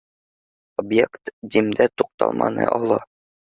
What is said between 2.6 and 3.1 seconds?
оло